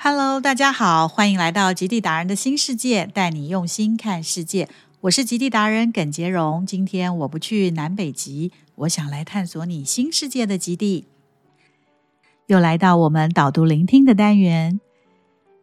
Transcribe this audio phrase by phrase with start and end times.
[0.00, 4.68] Hello，大家好，欢迎来到极地达人的新世界，带你用心看世界。
[5.00, 6.64] 我是极地达人耿杰荣。
[6.64, 11.06] 今天我不去南北极，我想来探索你新世界的极地。
[12.46, 14.78] 又来到我们导读聆听的单元，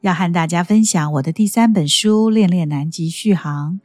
[0.01, 3.79] 要和大家分享我的第三本书《恋恋南极续航》。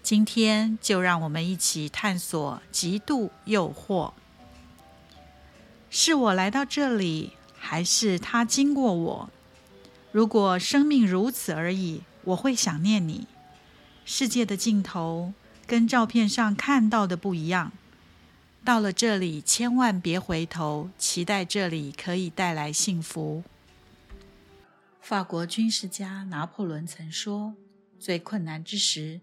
[0.00, 4.12] 今天就让我们一起探索极度诱惑。
[5.90, 9.30] 是我来到这里，还是他经过我？
[10.12, 13.26] 如果生命如此而已，我会想念你。
[14.04, 15.32] 世界的尽头
[15.66, 17.72] 跟照片上看到的不一样。
[18.62, 23.42] 到了这里，千万别回头，期待这里可以带来幸福。
[25.00, 27.54] 法国军事家拿破仑曾说
[27.98, 29.20] ：“最困难之时，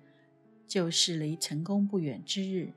[0.67, 2.73] 就是离成功不远之日。”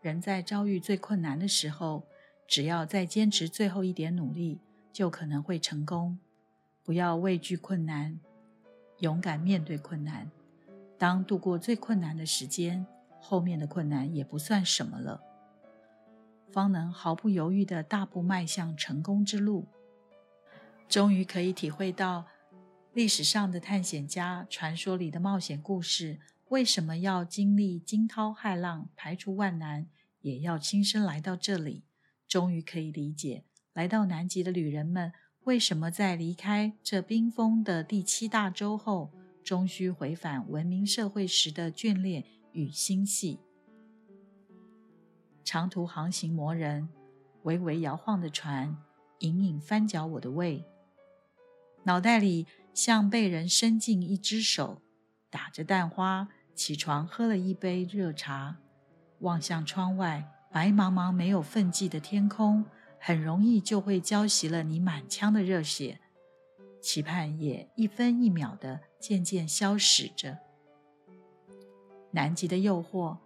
[0.00, 2.04] 人在遭遇最困难的时候，
[2.46, 4.60] 只要再坚持最后一点努力，
[4.92, 6.16] 就可能会成功。
[6.90, 8.18] 不要畏惧困难，
[8.98, 10.28] 勇敢面对困难。
[10.98, 12.84] 当度过最困难的时间，
[13.20, 15.22] 后面的困难也不算什么了，
[16.50, 19.68] 方能毫不犹豫地大步迈向成功之路。
[20.88, 22.26] 终于可以体会到
[22.92, 29.86] 历史上的探险家、传说里的冒险故事，为什么要经历惊涛骇浪、排除万难，
[30.22, 31.84] 也要亲身来到这里。
[32.26, 35.12] 终于可以理解，来到南极的旅人们。
[35.44, 39.10] 为什么在离开这冰封的第七大洲后，
[39.42, 43.40] 终须回返文明社会时的眷恋与欣喜？
[45.42, 46.90] 长途航行磨人，
[47.44, 48.76] 微微摇晃的船
[49.20, 50.62] 隐隐翻搅我的胃，
[51.84, 54.82] 脑袋里像被人伸进一只手，
[55.30, 58.58] 打着蛋花起床喝了一杯热茶，
[59.20, 62.66] 望向窗外白茫茫没有缝迹的天空。
[63.02, 65.98] 很容易就会浇熄了你满腔的热血，
[66.82, 70.38] 期盼也一分一秒的渐渐消逝着。
[72.10, 73.16] 南极的诱惑，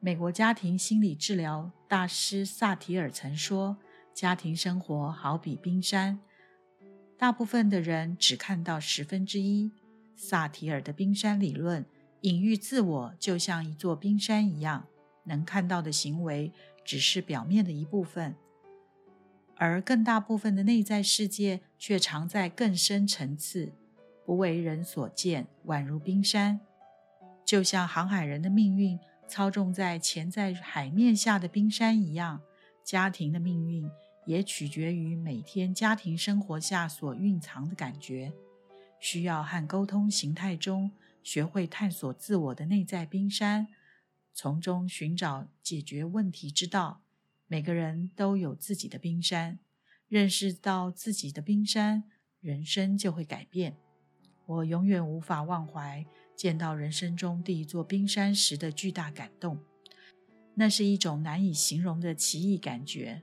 [0.00, 3.76] 美国家庭心理治疗大师萨提尔曾说
[4.12, 6.18] ：“家庭生活好比冰山，
[7.16, 9.70] 大部分的人只看到十分之一。”
[10.16, 11.84] 萨提尔的冰山理论
[12.22, 14.88] 隐喻自我就像一座冰山一样，
[15.24, 16.52] 能看到的行为
[16.84, 18.34] 只是表面的一部分。
[19.64, 23.72] 而更大部分的内在世界却藏在更深层次，
[24.26, 26.58] 不为人所见，宛如冰山。
[27.44, 32.42] 就像航海人的命运操纵在潜在海面下的冰山一样，
[32.82, 33.88] 家庭的命运
[34.26, 38.32] 也取决于每天家庭生活下所蕴藏的感觉。
[38.98, 40.90] 需要和沟通形态中
[41.22, 43.68] 学会探索自我的内在冰山，
[44.34, 47.02] 从中寻找解决问题之道。
[47.52, 49.58] 每个人都有自己的冰山，
[50.08, 52.04] 认识到自己的冰山，
[52.40, 53.76] 人生就会改变。
[54.46, 59.58] 我永远无法忘怀见到人生中第一座冰山时的巨大感动，
[60.54, 63.20] 那是一种难以形容的奇异感觉。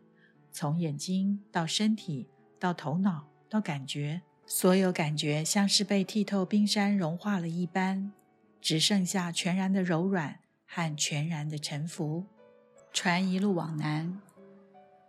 [0.52, 2.28] 从眼睛到身体，
[2.60, 8.12] 到头脑，到感觉，所有感觉像是被剔透冰山融化了一般，
[8.62, 12.28] 只剩下全然的柔软和全然的沉浮。
[12.92, 14.20] 船一路往南，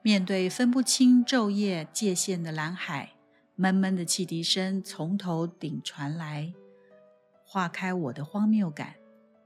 [0.03, 3.15] 面对分不清昼夜界限的蓝海，
[3.57, 6.53] 闷闷的汽笛声从头顶传来，
[7.45, 8.95] 化开我的荒谬感。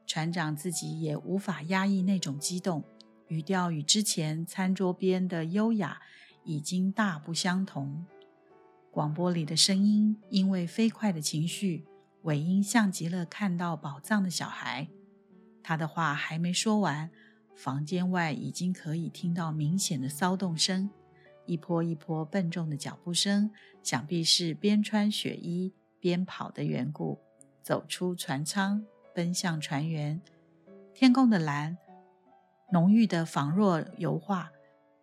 [0.07, 2.85] 船长自己也无法压抑那种激动，
[3.29, 6.03] 语调与之前餐桌边的优雅
[6.45, 8.05] 已经大不相同。
[8.91, 11.87] 广播里的声音因为飞快的情绪，
[12.23, 14.89] 尾音像极了看到宝藏的小孩。
[15.63, 17.11] 他的话还没说完。
[17.55, 20.91] 房间外已经可以听到明显的骚动声，
[21.47, 23.51] 一波一波笨重的脚步声，
[23.83, 27.21] 想必是边穿雪衣边跑的缘故。
[27.63, 28.85] 走出船舱，
[29.15, 30.21] 奔向船员。
[30.93, 31.79] 天空的蓝，
[32.73, 34.51] 浓郁的仿若油画，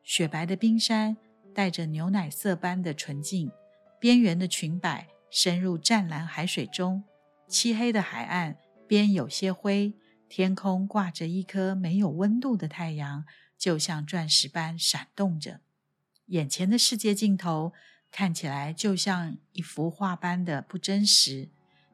[0.04, 1.18] 雪白的冰山
[1.56, 3.52] 带着牛奶色般的纯净，
[4.00, 7.04] 边缘的裙摆深入湛蓝海水中，
[7.48, 8.58] 漆黑的海岸
[8.88, 9.94] 边有些灰。
[10.34, 13.26] 天空挂着一颗没有温度的太阳，
[13.58, 15.60] 就像钻石般闪动着。
[16.28, 17.74] 眼前的世界尽头
[18.10, 21.50] 看起来就像一幅画般的不真实。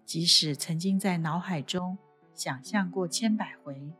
[0.05, 1.97] 即使曾经在脑海中
[2.35, 3.91] 想象过千百回，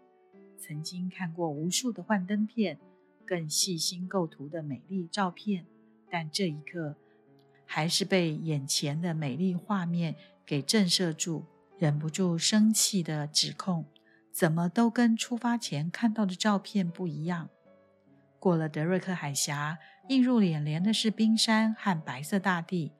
[0.60, 2.78] 曾经看过无数的幻灯片、
[3.26, 5.66] 更细心构图的美丽照片，
[6.12, 6.96] 但这一刻
[7.66, 11.44] 还是被眼前的美丽画面给震慑住，
[11.80, 13.84] 忍不住生气的指控。
[14.38, 17.50] 怎么都跟出发前看到的照片不一样。
[18.38, 19.80] 过了德瑞克海峡，
[20.10, 22.92] 映入眼帘的是冰山和白色大地。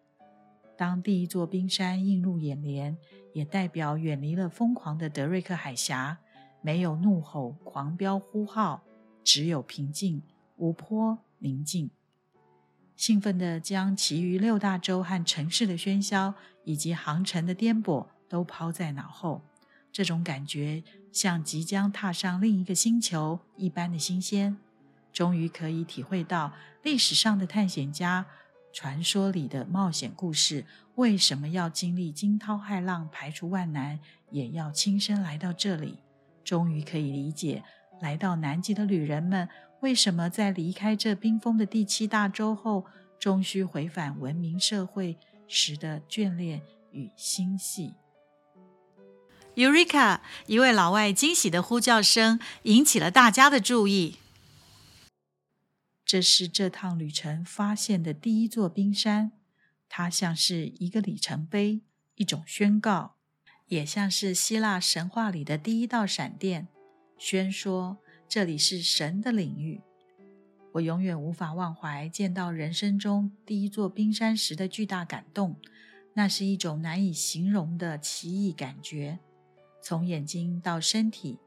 [0.76, 2.98] 当第一座冰山映入眼帘，
[3.36, 6.18] 也代表远离了疯狂的德瑞克海峡，
[6.64, 8.82] 没有怒吼、狂飙、呼号，
[9.24, 10.24] 只有平静、
[10.56, 11.92] 无波、宁静。
[12.96, 19.44] 兴奋地将其余六大洲和城市的喧嚣以及航程的颠簸都抛在脑后，
[19.92, 24.58] 这种感觉像即将踏上另一个星球一般的新鲜。
[25.14, 28.26] 终于可以体会到历史上的探险家、
[28.72, 30.66] 传说里的冒险故事
[30.96, 34.00] 为什么要经历惊涛骇浪、排除万难，
[34.30, 35.98] 也要亲身来到这里。
[36.44, 37.64] 终于可以理解
[38.00, 39.50] 来到南极的旅人们
[39.82, 42.86] 为什么在离开这冰封的第七大洲后，
[43.18, 45.18] 终须回返文明社会
[45.48, 46.62] 时的眷恋
[46.92, 47.96] 与心系。
[49.58, 50.20] Eureka！
[50.46, 54.18] 一位老外惊喜的呼叫声引起了大家的注意。
[56.06, 59.32] 这是这趟旅程发现的第一座冰山，
[59.90, 61.82] 它像是一个里程碑，
[62.14, 63.16] 一种宣告，
[63.66, 66.68] 也像是希腊神话里的第一道闪电，
[67.18, 67.98] 宣说
[68.30, 69.82] 这里是神的领域。
[70.74, 75.56] 我永远无法忘怀见到人生中第一座冰山时的巨大感动，
[76.14, 79.18] 那是一种难以形容的奇异感觉，
[79.88, 81.40] 从眼睛到身体，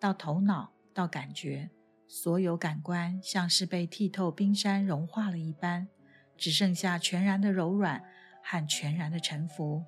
[0.00, 1.70] 到头脑，到感觉。
[2.08, 5.86] 所有感官像是被剔透冰山融化了一般，
[6.36, 8.02] 只剩下全然的柔软
[8.42, 9.84] 和全然的沉浮。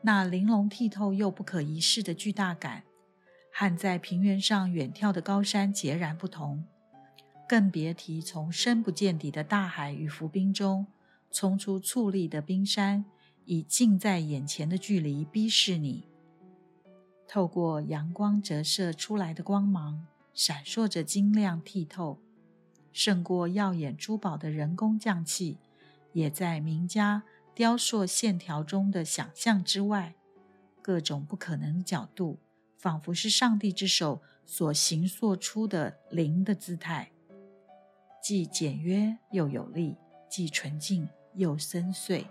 [0.00, 2.84] 那玲珑剔透又不可一世的巨大感，
[3.52, 6.64] 和在平原上远眺的高山截然不同。
[7.46, 10.86] 更别提从深不见底的大海与浮冰中
[11.30, 13.04] 冲出矗立的冰山，
[13.44, 16.08] 以近在眼前的距离逼视你。
[17.32, 20.08] 透过阳光折射出来的光芒。
[20.34, 22.18] 闪烁着晶亮剔透，
[22.92, 25.58] 胜过耀眼珠宝的人工匠气，
[26.12, 27.22] 也在名家
[27.54, 30.14] 雕塑线条中的想象之外。
[30.82, 32.40] 各种不可能的角度，
[32.78, 37.12] 仿佛是上帝之手所形塑出的灵的姿态，
[38.22, 39.96] 既简约又有力，
[40.28, 42.24] 既纯净又深邃。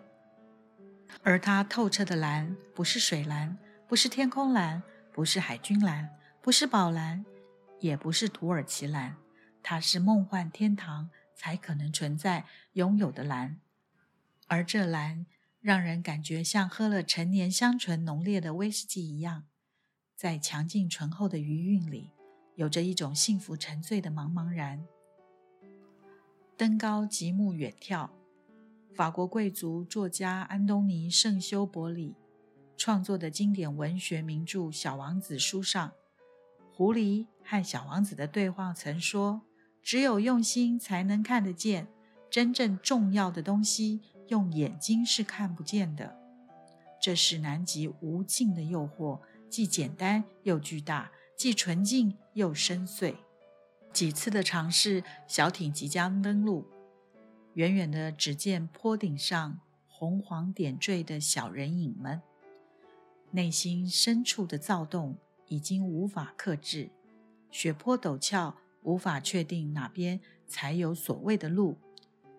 [1.21, 3.57] 而它透彻的蓝，不是水蓝，
[3.89, 7.25] 不是天空蓝，不是海军蓝，不是宝蓝。
[7.79, 9.17] 也不是土耳其蓝，
[9.63, 13.59] 它是梦幻天堂才可能存在拥有的蓝，
[14.47, 15.25] 而这蓝
[15.59, 19.45] 让人感觉像喝了陈年香醇浓烈的威士忌一样，
[20.15, 22.11] 在强劲醇厚的余韵里，
[22.55, 24.85] 有着一种幸福沉醉的茫茫然。
[26.55, 28.09] 登高极目远眺，
[28.93, 32.13] 法国贵族作家安东尼·圣修伯里
[32.79, 35.91] 创作的经典文学名著《小王子》书上。
[36.71, 39.41] 狐狸和小王子的对话曾说
[39.83, 41.89] ：“只有用心才能看得见，
[42.31, 43.99] 真正重要的东西
[44.29, 46.17] 用眼睛是看不见的。”
[47.03, 53.13] 这是南极无尽的诱惑，既简单又巨大，既纯净又深邃。
[53.91, 56.65] 几次的尝试，小艇即将登陆，
[57.55, 62.21] 远远的只见坡顶上红黄点缀的小人影们，
[63.31, 65.17] 内心深处的躁动。
[65.51, 66.91] 已经无法克制，
[67.49, 71.79] 雪坡陡峭，无法确定哪边才有所谓的路。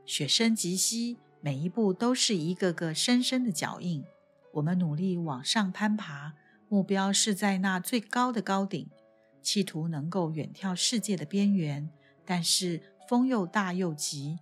[0.07, 4.05] 雪深极膝，每一步都是一个个深深的脚印。
[4.53, 6.35] 我们努力往上攀爬，
[6.69, 8.89] 目标是在那最高的高顶，
[9.43, 11.91] 企图能够远眺世界的边缘。
[12.25, 14.39] 但是风又大又急，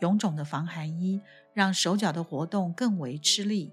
[0.00, 1.20] 臃肿的防寒衣
[1.52, 3.72] 让手脚的活动更为吃力，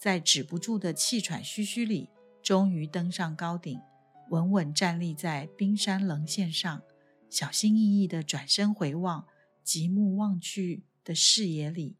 [0.00, 2.08] 在止不住的气喘吁吁里。
[2.42, 3.78] 终于登上高顶，
[4.30, 6.82] 稳稳站立在冰山棱线上，
[7.28, 9.26] 小心翼翼地转身回望，
[9.62, 11.98] 极目望去的视野里，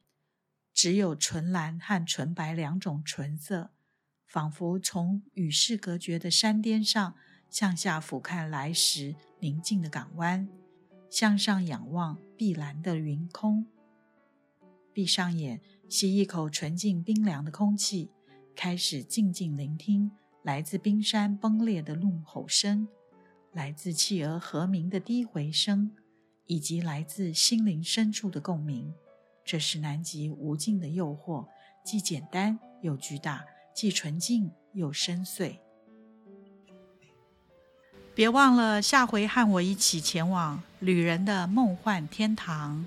[0.72, 3.70] 只有纯蓝和纯白两种纯色，
[4.26, 7.14] 仿佛从与世隔绝的山巅上
[7.50, 10.48] 向下俯瞰来时宁静的港湾，
[11.10, 13.66] 向上仰望碧蓝的云空。
[14.92, 18.10] 闭上眼，吸一口纯净冰凉的空气，
[18.54, 20.10] 开始静静聆听。
[20.42, 22.88] 来自冰山崩裂的怒吼声，
[23.52, 25.90] 来自企鹅和鸣的低回声，
[26.46, 28.94] 以及来自心灵深处的共鸣，
[29.44, 31.46] 这是南极无尽的诱惑，
[31.84, 33.44] 既简单又巨大，
[33.74, 35.56] 既纯净又深邃。
[38.14, 42.86] 别忘了下回和我一起前往旅人的梦幻天堂。